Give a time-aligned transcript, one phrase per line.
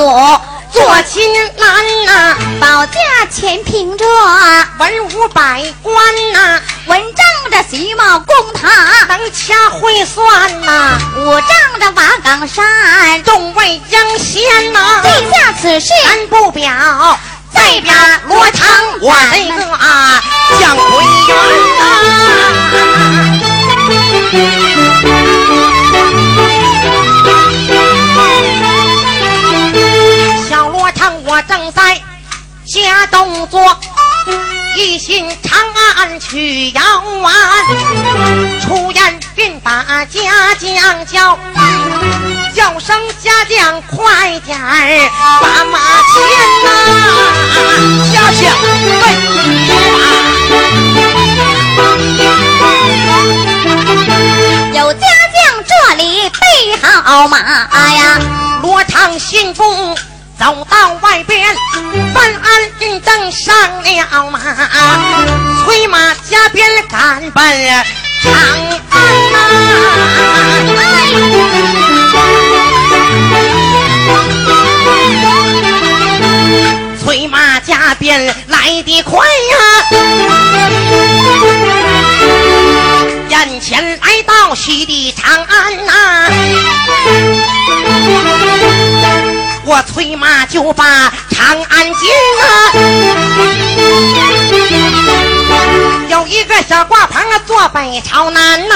[0.00, 0.40] 做
[0.72, 2.98] 做金兰呐，保驾
[3.30, 4.06] 前平着
[4.78, 5.94] 文武百官
[6.32, 8.70] 呐，文章着徐茂公堂，
[9.08, 11.50] 能掐会算呐，武仗
[11.80, 16.72] 着瓦岗山，众位英贤呐，陛下此事咱不表，
[17.52, 17.92] 代表
[18.26, 18.66] 罗成
[19.02, 20.22] 我这个啊
[20.58, 21.36] 将归元
[25.12, 25.19] 呐。
[31.42, 32.00] 正在
[32.66, 33.78] 下动作，
[34.76, 35.58] 一心长
[35.96, 36.82] 安去遥
[37.20, 37.32] 望，
[38.60, 41.38] 出言便把家将叫，
[42.54, 44.58] 叫声家将快点
[45.40, 45.78] 把马
[46.12, 46.22] 牵
[46.64, 46.68] 呐，
[48.12, 48.40] 家将
[49.00, 49.02] 对，
[54.78, 55.00] 有家
[55.34, 56.40] 将这里备
[56.82, 58.18] 好马呀，
[58.62, 59.64] 罗长信步。
[60.40, 61.54] 走到外边，
[62.14, 64.40] 办案人登上了马，
[65.62, 67.44] 催马加鞭赶奔
[68.22, 68.32] 长
[68.88, 69.36] 安呐！
[77.04, 79.58] 催马加鞭来得快呀，
[83.28, 86.30] 眼前来到西的长安呐！
[89.70, 90.84] 我催马就把
[91.30, 92.72] 长安进啊，
[96.08, 98.74] 有一个小挂棚啊，坐北朝南呐。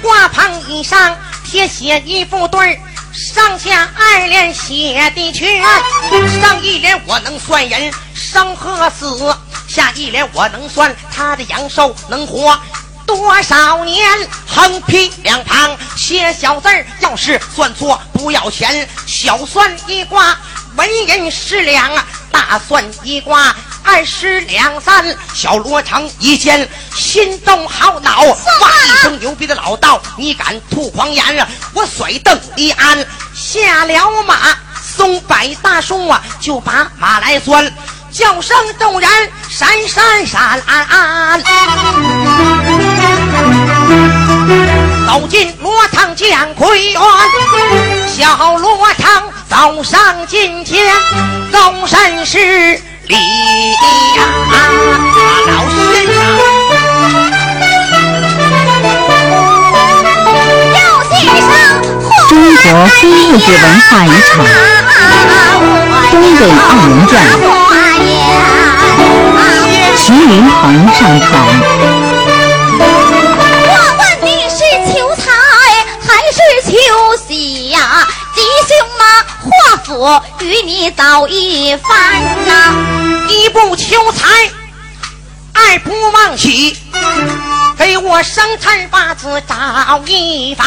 [0.00, 2.80] 挂棚以上贴写一副对儿，
[3.12, 5.60] 上下二联写的全。
[6.40, 9.36] 上一联我能算人生和死，
[9.68, 12.58] 下一联我能算他的阳寿能活。
[13.04, 14.08] 多少年？
[14.46, 15.76] 横批两旁
[16.12, 18.86] 写小字儿，要是算错不要钱。
[19.06, 20.36] 小算一卦，
[20.76, 21.90] 文银十两；
[22.30, 25.16] 大算一卦，二十两三。
[25.32, 28.36] 小罗成一见，心动好恼，哇
[28.84, 31.48] 一声牛逼的老道，你敢吐狂言啊！
[31.72, 37.72] 我甩蹬一安，下了马，松柏大树啊，就把马来钻。
[38.12, 39.08] 叫声众人
[39.48, 40.62] 闪闪闪！
[45.12, 46.98] 走进罗堂见魁元，
[48.08, 50.90] 小罗堂走上金前，
[51.52, 52.38] 躬身施
[53.08, 53.16] 礼
[54.16, 54.24] 呀，
[55.48, 56.16] 老先生。
[62.30, 64.30] 中国非物质文化遗产
[66.10, 66.56] 《东北二
[66.88, 67.12] 人转》。
[69.94, 72.01] 徐云鹏上场。
[79.98, 82.74] 祸福与你早一番呐。
[83.28, 84.26] 一不求财，
[85.52, 86.76] 二不忘喜，
[87.76, 90.66] 给我生辰八字找一番。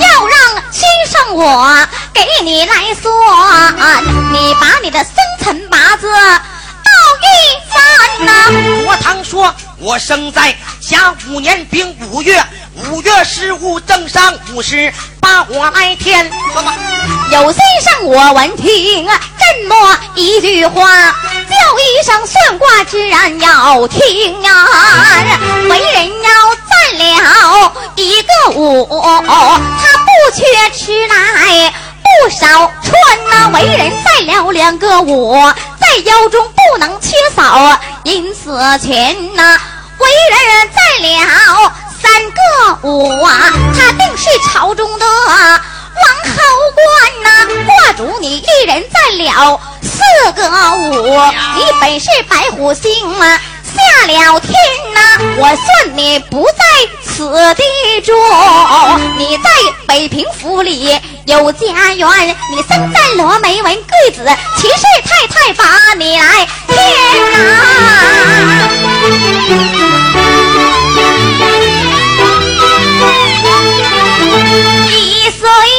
[0.00, 6.06] 要让先生我给你来算，你把你的生辰八字。
[7.20, 7.26] 一
[7.70, 8.86] 番呐！
[8.86, 12.42] 我常说，我生在甲午年丙午月，
[12.86, 16.30] 五月十五正上午时，把火来填。
[17.32, 19.06] 有心上，我闻听
[19.38, 20.86] 这么一句话，
[21.50, 24.52] 叫一声算卦之人要听呀！
[25.68, 28.86] 为人要占了一个五，
[29.26, 31.72] 他不缺吃来。
[32.22, 32.92] 不少穿
[33.30, 35.36] 呐，为人再了两个五，
[35.78, 39.60] 在腰中不能缺少银子钱呐，
[39.98, 41.72] 为人再了
[42.08, 42.40] 三个
[42.88, 46.38] 五啊，他定是朝中的王侯
[46.74, 46.86] 官
[47.22, 47.28] 呐。
[47.66, 50.40] 挂主你一人再了四个
[50.76, 51.20] 五，
[51.56, 53.38] 你本是白虎星啊。
[53.68, 54.50] 下了天
[54.94, 55.00] 呐，
[55.36, 56.64] 我算你不在
[57.04, 57.62] 此地
[58.00, 58.12] 住，
[59.18, 59.50] 你在
[59.86, 64.24] 北平府里有家园，你生在罗梅文贵子，
[64.56, 66.76] 齐氏太太把你来天
[67.32, 67.36] 呐。
[74.60, 75.77] 一岁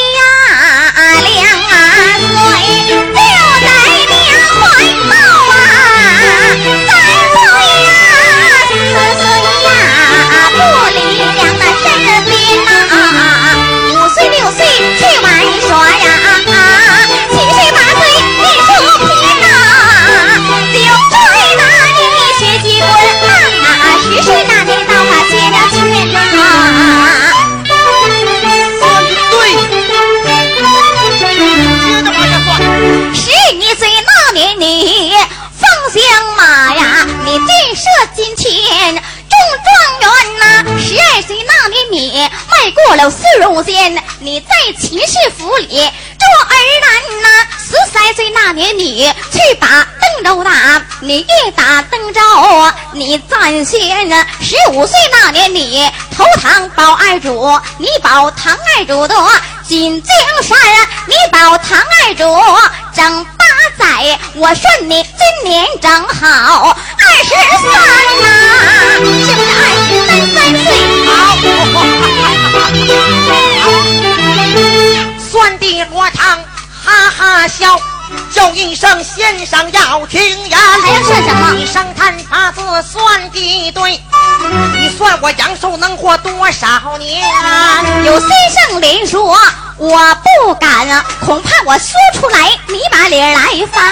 [42.48, 44.48] 迈过了四荣间，你在
[44.80, 47.28] 秦氏府里做儿男呐。
[47.60, 52.20] 十三岁那年你去打邓州打，你一打邓州，
[52.94, 54.26] 你占先啊。
[54.42, 59.16] 十五岁那年你投唐保二主，你保唐二主的
[59.68, 60.58] 锦江山，
[61.08, 62.24] 你保唐二主
[62.96, 63.46] 整八
[63.78, 67.30] 载，我算你今年正好二十
[67.62, 67.72] 三
[68.22, 68.26] 呐，
[68.96, 69.00] 是
[69.36, 69.62] 不是二
[69.92, 69.94] 十
[70.34, 70.68] 三岁
[71.06, 71.79] 好？
[78.34, 81.54] 叫一声先生要听言，还要算什么？
[81.56, 84.02] 一声探八字算的对，
[84.74, 87.24] 你算我阳寿能活多少年？
[88.06, 89.38] 有先生连说，
[89.78, 93.42] 我不敢，恐怕我说出来你把脸来
[93.72, 93.92] 翻。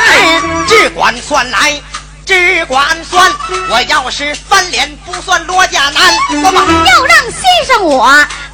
[0.67, 1.79] 只管算来，
[2.25, 3.31] 只管算，
[3.69, 5.95] 我要是翻脸不算罗家男，
[6.43, 8.11] 要让先生我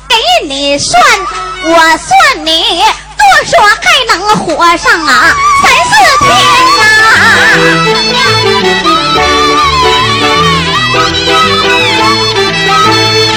[0.09, 0.15] 给
[0.45, 1.01] 你算，
[1.63, 2.83] 我算你。
[3.23, 6.27] 我说还能活上啊三四天
[6.79, 6.83] 呐！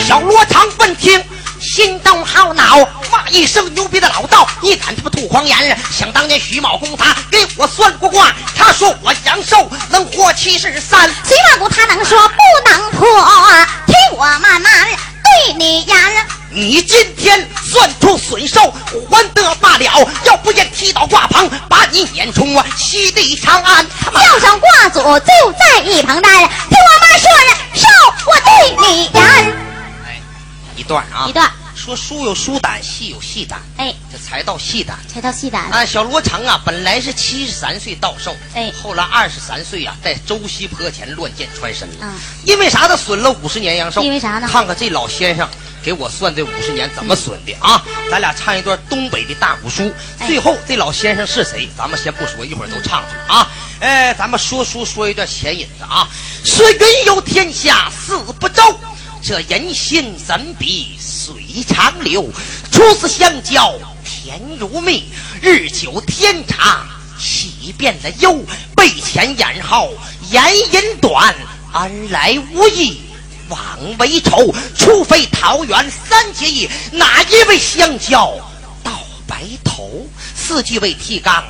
[0.07, 1.23] 小罗长问听，
[1.61, 2.79] 心动好恼，
[3.11, 5.79] 骂一声牛逼的老道，你敢他妈吐黄言！
[5.91, 11.11] 想当年徐茂公他给我算过卦，他说我阳寿能活七十三。
[11.25, 12.35] 徐茂公他能说不
[12.71, 13.07] 能破，
[13.87, 14.89] 听我慢慢
[15.47, 15.97] 对你言。
[16.57, 18.73] 你今天算出损寿，
[19.11, 20.09] 还得罢了。
[20.25, 23.87] 要不然踢倒挂旁，把你撵出我西地长安。
[24.11, 26.33] 叫上挂祖就在一旁站。
[26.33, 27.87] 听我妈说了，寿
[28.25, 29.23] 我对你言。
[30.07, 30.19] 哎，
[30.75, 31.47] 一段啊，一段。
[31.87, 33.61] 说书有书胆，戏有戏胆。
[33.77, 35.85] 哎，这才到戏胆，才到戏胆啊！
[35.85, 41.95] 小罗成啊，本来是七十三岁到寿，哎，后来二十三岁啊，在周西坡前乱箭穿身了。
[42.01, 42.13] 嗯，
[42.45, 42.89] 因为啥？
[42.89, 44.03] 他损了五十年阳寿。
[44.03, 44.49] 因为啥呢？
[44.51, 45.49] 看看这老先生。
[45.81, 47.81] 给我算这五十年怎么损的啊？
[48.11, 49.89] 咱俩唱一段东北的大鼓书。
[50.27, 51.69] 最后这老先生是谁？
[51.79, 53.49] 咱们先不说，一会儿都唱去啊。
[53.79, 56.09] 哎，咱们说书说一段前引子啊。
[56.43, 58.77] 说云游天下四不周，
[59.23, 60.96] 这人心怎比
[61.57, 62.31] 水长流？
[62.71, 63.73] 初次相交
[64.05, 65.05] 甜如蜜，
[65.41, 66.87] 日久天长
[67.19, 68.45] 喜变了忧。
[68.75, 69.95] 背前眼后
[70.31, 71.35] 言音短，
[71.73, 73.01] 安来无益。
[73.49, 73.59] 枉
[73.99, 78.37] 为仇，除非桃园三结义，哪一位相交
[78.85, 78.93] 到
[79.27, 80.07] 白头？
[80.35, 81.43] 四句为提纲，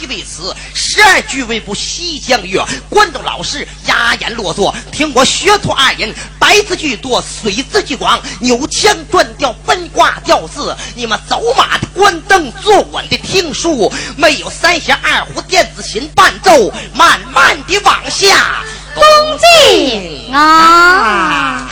[0.00, 2.58] 八句为词，十二句为不西江月。
[2.88, 10.74] 观众老师哑言落座，听我学徒二人，白字句多，水字句广，扭腔断调，分挂调字。
[10.94, 18.64] 你们走马的关灯，坐稳的听书，没有三弦二胡电子琴伴奏，慢慢的往下。
[18.94, 19.04] 恭
[19.38, 21.68] 敬啊！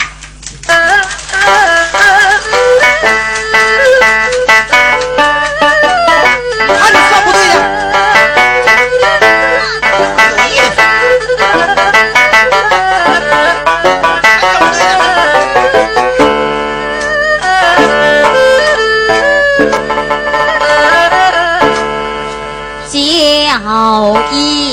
[23.89, 24.68] 毛衣。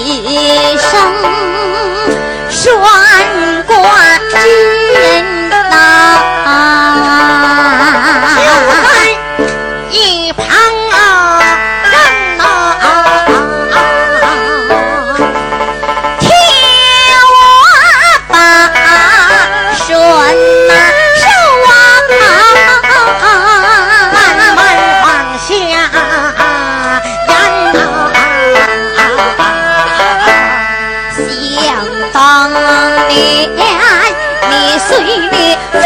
[33.16, 33.50] 言，
[34.42, 35.00] 你随
[35.32, 35.85] 你。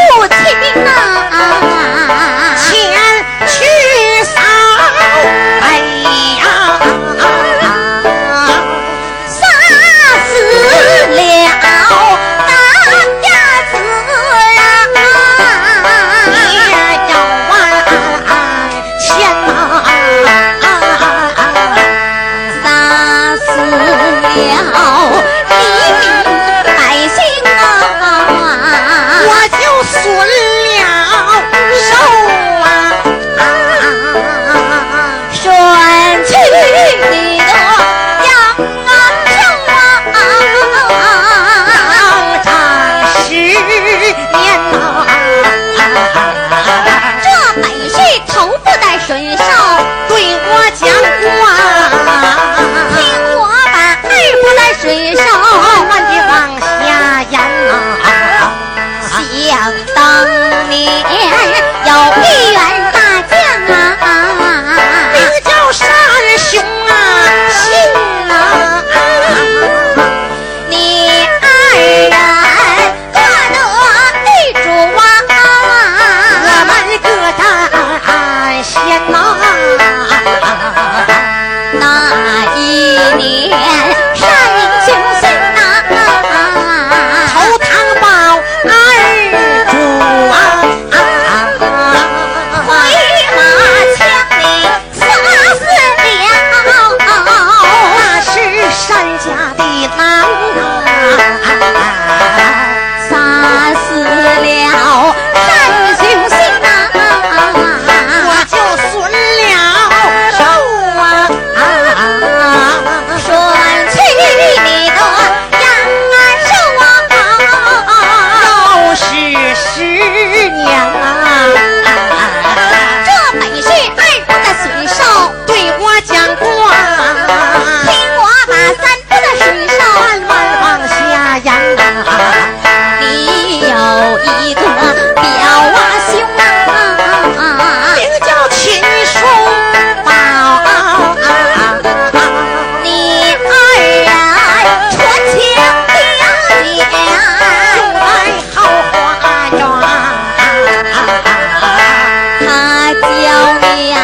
[153.76, 153.94] 呀，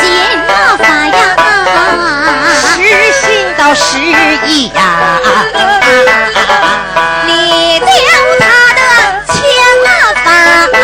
[0.00, 0.02] 见
[0.46, 1.20] 了法呀，
[2.54, 2.72] 失
[3.12, 3.22] 心
[3.56, 3.98] 到失
[4.46, 4.78] 意呀。
[7.26, 7.30] 你
[7.80, 7.84] 交
[8.38, 8.42] 他
[8.74, 8.80] 的
[10.24, 10.26] 啊啊
[10.72, 10.76] 吧？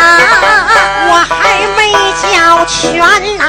[1.07, 1.33] 我还
[1.75, 1.79] 没
[2.21, 2.25] 交
[2.65, 2.77] 全
[3.37, 3.41] 呢。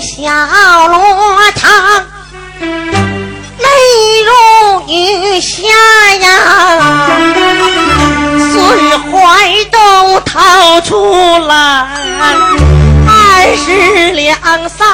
[0.00, 0.96] 小罗
[1.52, 1.70] 堂
[3.58, 3.66] 泪
[4.24, 4.30] 如
[4.88, 5.62] 雨下
[6.20, 6.28] 呀，
[8.52, 8.52] 碎
[8.98, 11.86] 怀都掏出来，
[13.06, 13.10] 二
[13.56, 14.36] 十两
[14.68, 14.86] 三。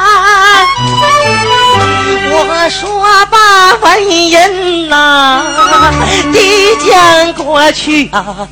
[2.32, 2.80] 我说
[3.30, 5.42] 把文银呐
[6.32, 8.48] 递将过去啊。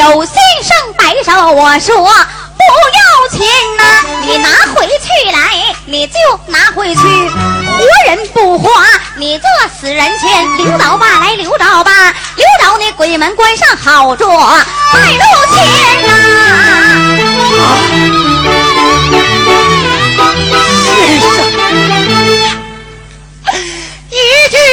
[0.00, 3.82] 有先生摆手，我说不要钱呐、
[4.22, 6.14] 你拿回去来，你就
[6.46, 8.82] 拿回去，活人不花，
[9.16, 9.46] 你做
[9.78, 16.14] 死人钱，留着吧，来留着吧，留着你鬼门关上好做卖路钱呐、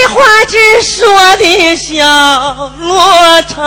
[0.05, 1.05] 话只说
[1.37, 3.63] 的小罗成，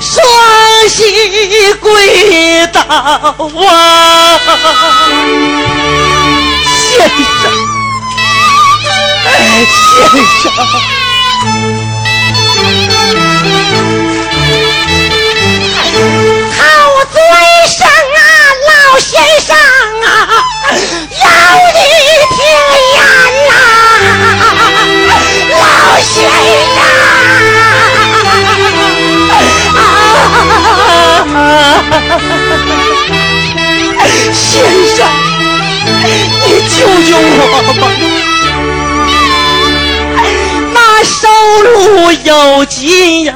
[0.00, 0.26] 双
[0.88, 3.34] 膝跪倒啊！
[6.64, 6.72] 先
[7.08, 7.12] 生，
[10.42, 10.44] 先生。
[26.14, 26.30] 先生，
[34.32, 34.54] 先
[34.94, 34.96] 生，
[35.84, 37.42] 你救救我
[37.80, 37.82] 吧！
[40.72, 41.18] 那收
[41.64, 41.74] 入
[42.12, 43.32] 有吉呀，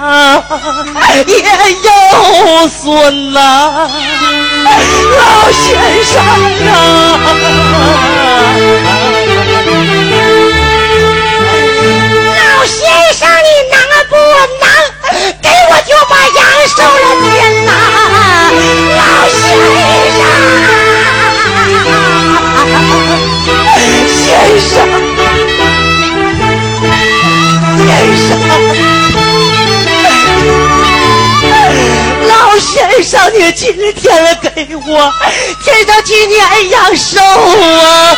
[1.27, 1.35] 也
[1.83, 1.89] 有
[2.69, 3.39] 损呐、
[5.19, 5.67] 老先
[6.05, 6.15] 生
[6.69, 6.73] 啊，
[33.31, 33.95] 你今天
[34.43, 35.13] 给我
[35.63, 38.17] 添上几年阳寿啊！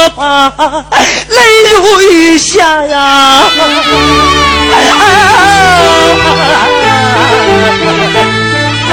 [0.03, 0.51] 成说吧，
[1.29, 1.37] 泪
[1.71, 3.43] 如雨下呀。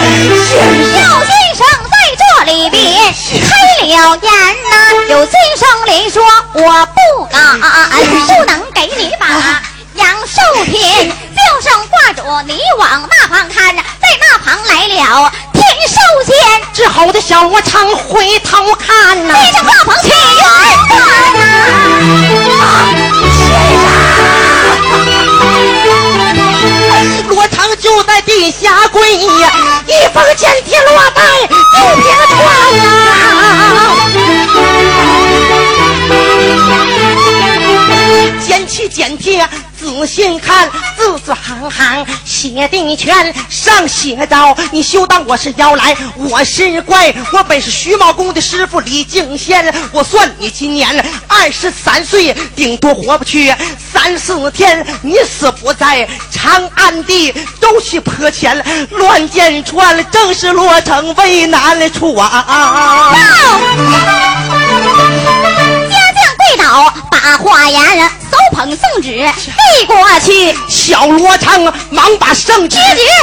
[0.01, 2.79] 先生，有先生在这里边
[3.33, 3.49] 开
[3.81, 3.97] 了言
[4.71, 4.75] 呐、
[5.09, 9.27] 有先生连说我不敢，不能给你把
[9.95, 13.83] 阳寿天，就剩挂着你往那旁看，在
[14.21, 15.33] 那旁来了
[15.91, 16.33] 天寿仙，
[16.73, 20.15] 之后的小罗成回头看呐、对着那旁去圆
[27.27, 29.51] 转罗成就在地下跪呀，
[29.87, 31.23] 一封简帖落袋
[31.75, 32.39] 就别穿
[32.79, 32.87] 呐。
[38.47, 39.49] 捡起简帖，
[39.79, 42.07] 仔细看，字字行行
[42.41, 50.89] 写定拳，上写招：你休当我是妖来，我是怪，我本是徐茂公的师傅李敬先，我算你今年
[51.29, 53.55] 二十三岁，顶多活不去。
[53.93, 58.57] 三四天，你死不在长安地，都去破前，
[58.89, 63.15] 乱箭穿，正是罗成为难处啊！
[65.91, 69.29] 家将跪倒，把话言手捧圣旨
[69.79, 70.55] 递过去。
[70.69, 72.77] 小罗成忙把圣旨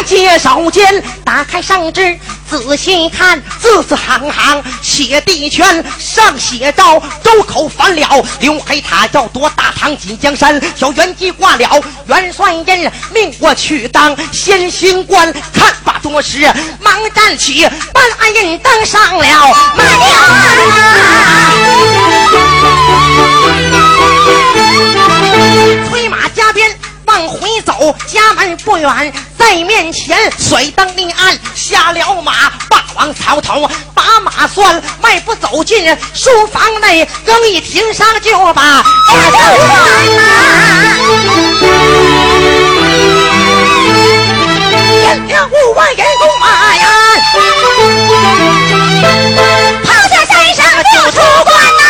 [0.06, 2.18] 接手间，打开圣旨，
[2.50, 6.84] 仔细看，字字行行写地圈，上写着
[7.24, 19.26] 周口反了，刘黑塔要夺大唐锦江山，小元吉挂了元帅印，命我去当先行官，看罢多时，忙站起，办案印登上了
[19.76, 19.98] 马梁。
[25.90, 26.70] 催马加鞭
[27.06, 39.40] 往回走，家门不远，在面前甩灯立案，下了马，霸王曹头，把马拴，迈步走进书房内，更一停上就把家政
[45.02, 46.86] 千两五万人工马呀，
[49.84, 50.60] 抛下山上
[50.94, 51.86] 就出关呐、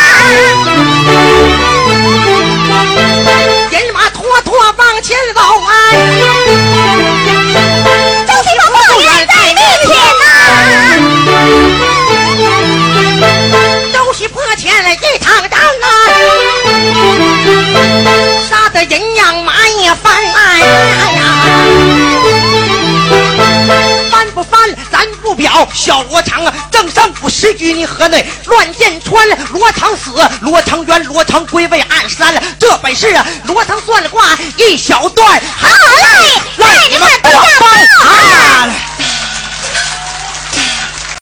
[29.58, 32.40] 罗成死，罗成冤，罗成归位暗山了。
[32.60, 34.24] 这本事啊，罗成算了卦
[34.56, 35.42] 一小段。
[35.56, 35.68] 好